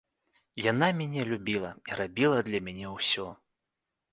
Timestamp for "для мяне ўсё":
2.49-3.27